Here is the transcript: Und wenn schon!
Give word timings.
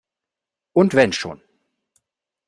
Und 0.73 0.95
wenn 0.95 1.13
schon! 1.13 1.43